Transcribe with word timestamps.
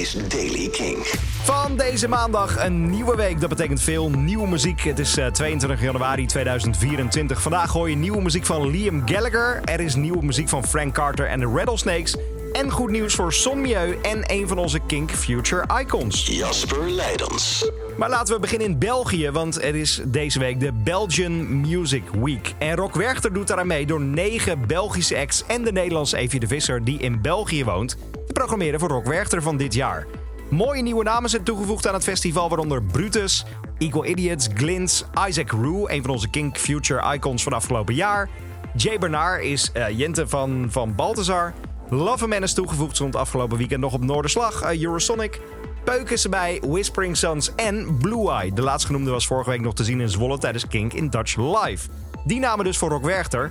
is 0.00 0.16
Daily 0.28 0.68
King. 0.68 0.96
Van 1.42 1.76
deze 1.76 2.08
maandag 2.08 2.64
een 2.64 2.90
nieuwe 2.90 3.16
week. 3.16 3.40
Dat 3.40 3.48
betekent 3.48 3.80
veel 3.80 4.10
nieuwe 4.10 4.48
muziek. 4.48 4.80
Het 4.80 4.98
is 4.98 5.18
22 5.32 5.70
eh, 5.70 5.84
januari 5.84 6.26
2024. 6.26 7.42
Vandaag 7.42 7.72
hoor 7.72 7.90
je 7.90 7.96
nieuwe 7.96 8.22
muziek 8.22 8.46
van 8.46 8.70
Liam 8.70 9.02
Gallagher. 9.08 9.60
Er 9.64 9.80
is 9.80 9.94
nieuwe 9.94 10.24
muziek 10.24 10.48
van 10.48 10.64
Frank 10.64 10.94
Carter 10.94 11.26
en 11.26 11.40
de 11.40 11.46
Rattlesnakes. 11.46 12.16
En 12.52 12.70
goed 12.70 12.90
nieuws 12.90 13.14
voor 13.14 13.32
Son 13.32 13.60
Mieu 13.60 13.98
en 14.02 14.22
een 14.26 14.48
van 14.48 14.58
onze 14.58 14.78
Kink 14.86 15.10
Future 15.10 15.80
Icons. 15.80 16.26
Jasper 16.26 16.90
Leidens. 16.90 17.70
Maar 17.96 18.08
laten 18.08 18.34
we 18.34 18.40
beginnen 18.40 18.68
in 18.68 18.78
België, 18.78 19.30
want 19.30 19.62
er 19.62 19.74
is 19.74 20.00
deze 20.04 20.38
week 20.38 20.60
de 20.60 20.72
Belgian 20.72 21.60
Music 21.60 22.02
Week. 22.22 22.54
En 22.58 22.76
Rock 22.76 22.94
Werchter 22.94 23.32
doet 23.32 23.46
daaraan 23.46 23.66
mee 23.66 23.86
door 23.86 24.00
negen 24.00 24.66
Belgische 24.66 25.16
acts 25.16 25.44
en 25.46 25.64
de 25.64 25.72
Nederlandse 25.72 26.16
Evie 26.16 26.40
de 26.40 26.46
Visser, 26.46 26.84
die 26.84 26.98
in 26.98 27.20
België 27.20 27.64
woont, 27.64 27.96
programmeren 28.40 28.80
voor 28.80 28.88
Rock 28.88 29.06
Werchter 29.06 29.42
van 29.42 29.56
dit 29.56 29.74
jaar. 29.74 30.06
Mooie 30.50 30.82
nieuwe 30.82 31.04
namen 31.04 31.30
zijn 31.30 31.42
toegevoegd 31.42 31.86
aan 31.86 31.94
het 31.94 32.02
festival, 32.02 32.48
waaronder 32.48 32.82
Brutus, 32.82 33.44
Equal 33.78 34.06
Idiots, 34.06 34.48
Glints, 34.54 35.04
Isaac 35.28 35.50
Rue, 35.50 35.92
een 35.92 36.02
van 36.02 36.10
onze 36.10 36.28
Kink 36.28 36.58
Future 36.58 37.14
Icons 37.14 37.42
van 37.42 37.52
afgelopen 37.52 37.94
jaar. 37.94 38.28
Jay 38.76 38.98
Bernard 38.98 39.42
is 39.42 39.70
uh, 39.76 39.88
Jente 39.88 40.28
van, 40.28 40.66
van 40.70 40.94
Balthazar. 40.94 41.54
Man 41.90 42.42
is 42.42 42.54
toegevoegd, 42.54 42.94
stond 42.94 43.16
afgelopen 43.16 43.58
weekend 43.58 43.80
nog 43.80 43.92
op 43.92 44.04
Noorderslag, 44.04 44.72
uh, 44.72 44.82
Eurosonic. 44.82 45.40
Peuk 45.84 46.10
is 46.10 46.24
erbij, 46.24 46.62
Whispering 46.66 47.16
Suns 47.16 47.54
en 47.54 47.98
Blue 47.98 48.30
Eye. 48.30 48.52
De 48.52 48.62
laatstgenoemde 48.62 49.10
was 49.10 49.26
vorige 49.26 49.50
week 49.50 49.60
nog 49.60 49.74
te 49.74 49.84
zien 49.84 50.00
in 50.00 50.08
Zwolle 50.08 50.38
tijdens 50.38 50.66
Kink 50.66 50.92
in 50.92 51.08
Dutch 51.08 51.36
Live. 51.36 51.88
Die 52.24 52.40
namen 52.40 52.64
dus 52.64 52.78
voor 52.78 52.90
Rock 52.90 53.04
Werchter. 53.04 53.50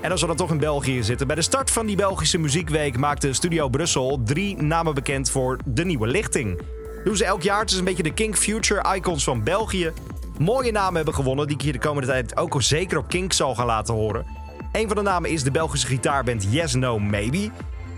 En 0.00 0.10
als 0.10 0.20
we 0.20 0.26
dan 0.26 0.36
toch 0.36 0.50
in 0.50 0.58
België 0.58 1.02
zitten. 1.02 1.26
Bij 1.26 1.36
de 1.36 1.42
start 1.42 1.70
van 1.70 1.86
die 1.86 1.96
Belgische 1.96 2.38
muziekweek 2.38 2.98
maakte 2.98 3.32
Studio 3.32 3.68
Brussel 3.68 4.20
drie 4.24 4.62
namen 4.62 4.94
bekend 4.94 5.30
voor 5.30 5.58
de 5.64 5.84
nieuwe 5.84 6.06
lichting. 6.06 6.60
Doen 7.04 7.16
ze 7.16 7.24
elk 7.24 7.42
jaar. 7.42 7.60
Het 7.60 7.70
is 7.70 7.78
een 7.78 7.84
beetje 7.84 8.02
de 8.02 8.14
Kink 8.14 8.36
Future 8.36 8.94
Icons 8.94 9.24
van 9.24 9.42
België. 9.42 9.92
Mooie 10.38 10.72
namen 10.72 10.96
hebben 10.96 11.14
gewonnen 11.14 11.46
die 11.46 11.56
ik 11.56 11.62
hier 11.62 11.72
de 11.72 11.78
komende 11.78 12.08
tijd 12.08 12.36
ook 12.36 12.62
zeker 12.62 12.98
op 12.98 13.08
Kink 13.08 13.32
zal 13.32 13.54
gaan 13.54 13.66
laten 13.66 13.94
horen. 13.94 14.26
Een 14.72 14.86
van 14.86 14.96
de 14.96 15.02
namen 15.02 15.30
is 15.30 15.42
de 15.42 15.50
Belgische 15.50 15.86
gitaarband 15.86 16.46
Yes 16.50 16.74
No 16.74 16.98
Maybe. 16.98 17.50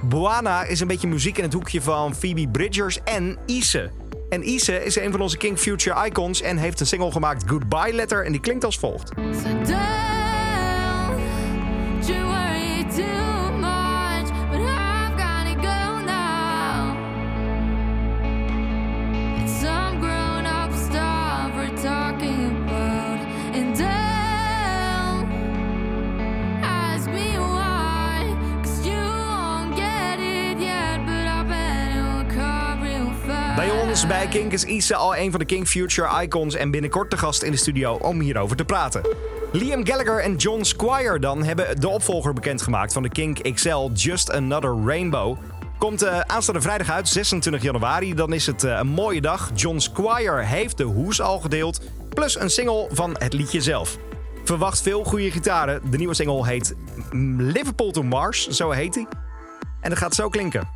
Boana 0.03 0.65
is 0.65 0.81
een 0.81 0.87
beetje 0.87 1.09
muziek 1.09 1.39
in 1.39 1.45
het 1.45 1.53
hoekje 1.53 1.83
van 1.83 2.15
Phoebe 2.15 2.49
Bridgers 2.49 3.03
en 3.05 3.39
Ise. 3.47 3.91
En 4.29 4.49
Ise 4.49 4.85
is 4.85 4.97
een 4.97 5.11
van 5.11 5.21
onze 5.21 5.37
King 5.37 5.59
Future 5.59 6.07
icons 6.07 6.43
en 6.43 6.57
heeft 6.57 6.81
een 6.81 6.87
single 6.87 7.13
gemaakt 7.13 7.45
Goodbye 7.47 7.93
Letter 7.93 8.25
en 8.25 8.33
die 8.33 8.41
klinkt 8.41 8.65
als 8.65 8.79
volgt. 8.79 9.13
Bij 34.09 34.27
Kink 34.27 34.53
is 34.53 34.65
Issa 34.65 34.97
al 34.97 35.17
een 35.17 35.31
van 35.31 35.41
de 35.41 35.47
King 35.47 35.69
Future 35.69 36.23
icons 36.23 36.55
en 36.55 36.71
binnenkort 36.71 37.11
de 37.11 37.17
gast 37.17 37.43
in 37.43 37.51
de 37.51 37.57
studio 37.57 37.95
om 37.95 38.21
hierover 38.21 38.57
te 38.57 38.65
praten. 38.65 39.03
Liam 39.53 39.87
Gallagher 39.87 40.21
en 40.21 40.37
John 40.37 40.63
Squire 40.63 41.19
dan 41.19 41.43
hebben 41.43 41.81
de 41.81 41.89
opvolger 41.89 42.33
bekendgemaakt 42.33 42.93
van 42.93 43.03
de 43.03 43.09
Kink 43.09 43.55
XL 43.55 43.91
Just 43.95 44.31
Another 44.31 44.77
Rainbow. 44.85 45.37
Komt 45.79 46.03
uh, 46.03 46.21
aanstaande 46.21 46.61
vrijdag 46.61 46.91
uit, 46.91 47.09
26 47.09 47.63
januari. 47.63 48.15
Dan 48.15 48.33
is 48.33 48.47
het 48.47 48.65
uh, 48.65 48.79
een 48.79 48.87
mooie 48.87 49.21
dag. 49.21 49.51
John 49.55 49.79
Squire 49.79 50.43
heeft 50.43 50.77
de 50.77 50.85
hoes 50.85 51.21
al 51.21 51.39
gedeeld, 51.39 51.81
plus 52.09 52.41
een 52.41 52.51
single 52.51 52.89
van 52.91 53.17
het 53.19 53.33
liedje 53.33 53.61
zelf. 53.61 53.97
Verwacht 54.45 54.83
veel 54.83 55.05
goede 55.05 55.31
gitaren. 55.31 55.91
De 55.91 55.97
nieuwe 55.97 56.15
single 56.15 56.47
heet 56.47 56.75
Liverpool 57.39 57.91
to 57.91 58.03
Mars, 58.03 58.49
zo 58.49 58.71
heet 58.71 58.95
hij. 58.95 59.07
En 59.81 59.91
dat 59.91 59.99
gaat 59.99 60.15
zo 60.15 60.29
klinken. 60.29 60.69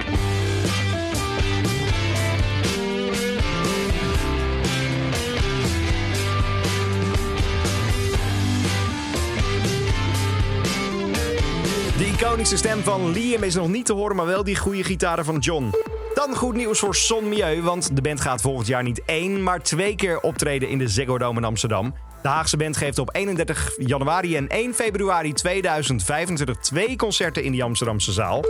De 12.32 12.38
iconische 12.38 12.66
stem 12.66 12.82
van 12.82 13.12
Liam 13.12 13.43
is 13.43 13.54
nog 13.54 13.69
niet 13.69 13.87
te 13.87 13.93
horen, 13.93 14.16
maar 14.16 14.26
wel 14.26 14.44
die 14.44 14.56
goede 14.56 14.84
gitaren 14.84 15.25
van 15.25 15.38
John. 15.38 15.70
Dan 16.15 16.37
goed 16.37 16.54
nieuws 16.54 16.78
voor 16.78 16.94
Son 16.94 17.28
Mieu, 17.28 17.62
want 17.62 17.97
de 17.97 18.03
band 18.03 18.20
gaat 18.20 18.41
volgend 18.41 18.66
jaar 18.66 18.82
niet 18.82 19.03
één, 19.04 19.43
maar 19.43 19.62
twee 19.62 19.94
keer 19.94 20.20
optreden 20.20 20.69
in 20.69 20.78
de 20.78 20.88
Ziggo 20.88 21.19
Dome 21.19 21.38
in 21.38 21.44
Amsterdam. 21.44 21.94
De 22.22 22.28
Haagse 22.28 22.56
band 22.56 22.76
geeft 22.76 22.98
op 22.98 23.15
31 23.15 23.75
januari 23.78 24.37
en 24.37 24.48
1 24.48 24.75
februari 24.75 25.32
2025 25.32 26.56
twee 26.56 26.97
concerten 26.97 27.43
in 27.43 27.53
die 27.53 27.65
Amsterdamse 27.65 28.12
zaal. 28.12 28.41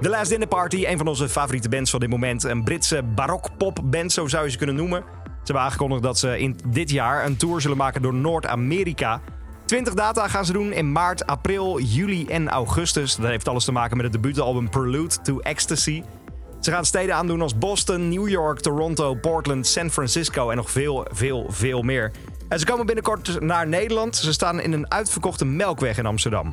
The 0.00 0.08
Last 0.08 0.30
Dinner 0.30 0.48
Party, 0.48 0.84
een 0.86 0.98
van 0.98 1.06
onze 1.06 1.28
favoriete 1.28 1.68
bands 1.68 1.90
van 1.90 2.00
dit 2.00 2.10
moment. 2.10 2.42
Een 2.44 2.64
Britse 2.64 3.02
barok-pop-band, 3.02 4.12
zo 4.12 4.26
zou 4.26 4.44
je 4.44 4.50
ze 4.50 4.56
kunnen 4.56 4.76
noemen. 4.76 5.04
Ze 5.24 5.52
hebben 5.52 5.64
aangekondigd 5.64 6.02
dat 6.02 6.18
ze 6.18 6.38
in 6.38 6.58
dit 6.66 6.90
jaar 6.90 7.24
een 7.24 7.36
tour 7.36 7.60
zullen 7.60 7.76
maken 7.76 8.02
door 8.02 8.14
Noord-Amerika. 8.14 9.20
20 9.72 9.94
data 9.94 10.28
gaan 10.28 10.44
ze 10.44 10.52
doen 10.52 10.72
in 10.72 10.92
maart, 10.92 11.26
april, 11.26 11.80
juli 11.80 12.26
en 12.26 12.48
augustus. 12.48 13.16
Dat 13.16 13.26
heeft 13.26 13.48
alles 13.48 13.64
te 13.64 13.72
maken 13.72 13.96
met 13.96 14.04
het 14.04 14.14
debuutalbum 14.14 14.70
Prelude 14.70 15.14
to 15.22 15.38
Ecstasy. 15.38 16.02
Ze 16.60 16.70
gaan 16.70 16.84
steden 16.84 17.14
aandoen 17.14 17.42
als 17.42 17.58
Boston, 17.58 18.08
New 18.08 18.28
York, 18.28 18.60
Toronto, 18.60 19.14
Portland, 19.14 19.66
San 19.66 19.90
Francisco 19.90 20.50
en 20.50 20.56
nog 20.56 20.70
veel, 20.70 21.06
veel, 21.10 21.46
veel 21.48 21.82
meer. 21.82 22.12
En 22.48 22.58
ze 22.58 22.66
komen 22.66 22.86
binnenkort 22.86 23.40
naar 23.40 23.68
Nederland. 23.68 24.16
Ze 24.16 24.32
staan 24.32 24.60
in 24.60 24.72
een 24.72 24.90
uitverkochte 24.90 25.44
melkweg 25.44 25.98
in 25.98 26.06
Amsterdam. 26.06 26.52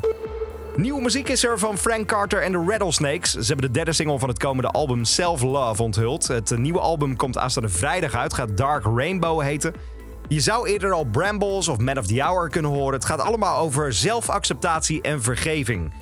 Nieuwe 0.75 1.01
muziek 1.01 1.29
is 1.29 1.43
er 1.43 1.59
van 1.59 1.77
Frank 1.77 2.07
Carter 2.07 2.41
en 2.41 2.51
de 2.51 2.63
Rattlesnakes. 2.67 3.31
Ze 3.31 3.47
hebben 3.47 3.65
de 3.65 3.71
derde 3.71 3.93
single 3.93 4.19
van 4.19 4.29
het 4.29 4.39
komende 4.39 4.69
album 4.69 5.05
Self 5.05 5.41
Love 5.41 5.83
onthuld. 5.83 6.27
Het 6.27 6.57
nieuwe 6.57 6.79
album 6.79 7.15
komt 7.15 7.37
aanstaande 7.37 7.69
vrijdag 7.69 8.13
uit, 8.13 8.33
gaat 8.33 8.57
Dark 8.57 8.83
Rainbow 8.83 9.41
heten. 9.41 9.73
Je 10.29 10.39
zou 10.39 10.67
eerder 10.67 10.91
al 10.91 11.03
Brambles 11.03 11.67
of 11.67 11.77
Man 11.77 11.97
of 11.97 12.07
the 12.07 12.21
Hour 12.21 12.49
kunnen 12.49 12.71
horen. 12.71 12.93
Het 12.93 13.05
gaat 13.05 13.19
allemaal 13.19 13.57
over 13.57 13.93
zelfacceptatie 13.93 15.01
en 15.01 15.21
vergeving. 15.21 15.93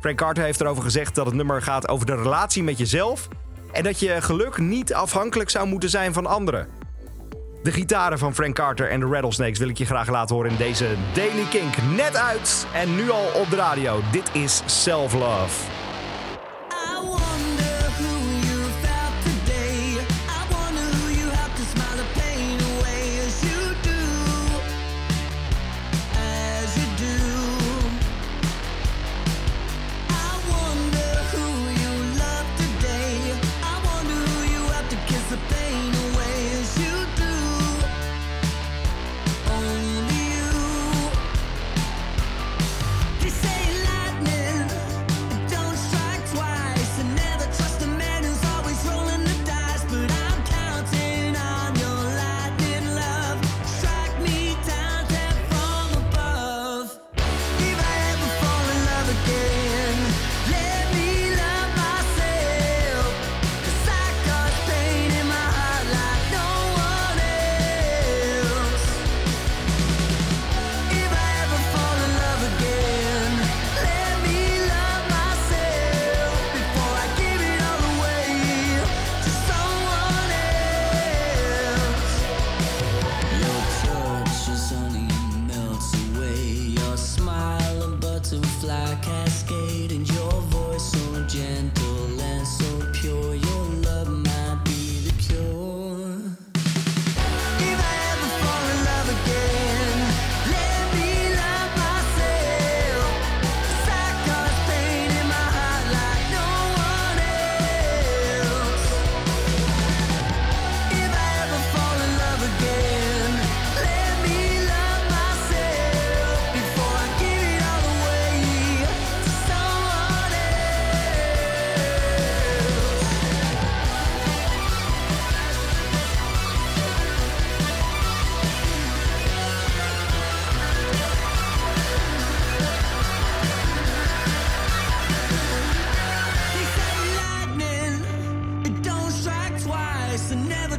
Frank 0.00 0.16
Carter 0.16 0.44
heeft 0.44 0.60
erover 0.60 0.82
gezegd 0.82 1.14
dat 1.14 1.26
het 1.26 1.34
nummer 1.34 1.62
gaat 1.62 1.88
over 1.88 2.06
de 2.06 2.14
relatie 2.14 2.62
met 2.62 2.78
jezelf 2.78 3.28
en 3.72 3.82
dat 3.82 4.00
je 4.00 4.20
geluk 4.20 4.58
niet 4.58 4.94
afhankelijk 4.94 5.50
zou 5.50 5.66
moeten 5.66 5.90
zijn 5.90 6.12
van 6.12 6.26
anderen. 6.26 6.68
De 7.62 7.72
gitaren 7.72 8.18
van 8.18 8.34
Frank 8.34 8.54
Carter 8.54 8.90
en 8.90 9.00
de 9.00 9.06
Rattlesnakes 9.06 9.58
wil 9.58 9.68
ik 9.68 9.78
je 9.78 9.86
graag 9.86 10.08
laten 10.08 10.36
horen 10.36 10.50
in 10.50 10.56
deze 10.56 10.94
Daily 11.14 11.48
Kink. 11.50 11.74
Net 11.96 12.16
uit 12.16 12.66
en 12.74 12.94
nu 12.94 13.10
al 13.10 13.26
op 13.34 13.50
de 13.50 13.56
radio. 13.56 14.00
Dit 14.12 14.30
is 14.32 14.62
Self 14.66 15.12
Love. 15.12 15.75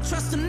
trust 0.09 0.33
in 0.33 0.46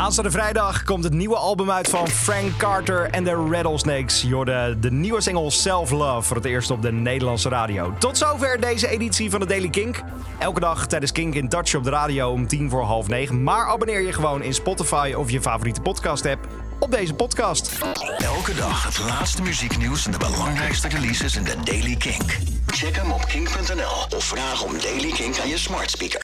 Aanstaande 0.00 0.30
vrijdag 0.30 0.82
komt 0.82 1.04
het 1.04 1.12
nieuwe 1.12 1.36
album 1.36 1.70
uit 1.70 1.88
van 1.88 2.08
Frank 2.08 2.56
Carter 2.56 3.10
en 3.10 3.24
de 3.24 3.48
Rattlesnakes. 3.50 4.22
Je 4.22 4.34
hoorde 4.34 4.76
de 4.78 4.90
nieuwe 4.90 5.20
single 5.20 5.50
Self 5.50 5.90
Love 5.90 6.22
voor 6.22 6.36
het 6.36 6.44
eerst 6.44 6.70
op 6.70 6.82
de 6.82 6.92
Nederlandse 6.92 7.48
radio. 7.48 7.94
Tot 7.98 8.18
zover 8.18 8.60
deze 8.60 8.88
editie 8.88 9.30
van 9.30 9.40
de 9.40 9.46
Daily 9.46 9.68
Kink. 9.68 10.02
Elke 10.38 10.60
dag 10.60 10.86
tijdens 10.86 11.12
Kink 11.12 11.34
in 11.34 11.48
Touch 11.48 11.74
op 11.74 11.84
de 11.84 11.90
radio 11.90 12.30
om 12.30 12.46
tien 12.46 12.70
voor 12.70 12.82
half 12.82 13.08
negen. 13.08 13.42
Maar 13.42 13.66
abonneer 13.66 14.00
je 14.00 14.12
gewoon 14.12 14.42
in 14.42 14.54
Spotify 14.54 15.12
of 15.16 15.30
je 15.30 15.40
favoriete 15.40 15.80
podcast 15.80 16.26
app 16.26 16.46
op 16.78 16.90
deze 16.90 17.14
podcast. 17.14 17.78
Elke 18.18 18.54
dag 18.54 18.84
het 18.84 18.98
laatste 18.98 19.42
muzieknieuws 19.42 20.06
en 20.06 20.12
de 20.12 20.18
belangrijkste 20.18 20.88
releases 20.88 21.36
in 21.36 21.44
de 21.44 21.54
Daily 21.64 21.96
Kink. 21.96 22.38
Check 22.66 22.96
hem 22.96 23.10
op 23.12 23.26
kink.nl 23.26 24.16
of 24.16 24.24
vraag 24.24 24.64
om 24.64 24.72
Daily 24.80 25.10
Kink 25.10 25.38
aan 25.38 25.48
je 25.48 25.58
smart 25.58 25.90
speaker. 25.90 26.18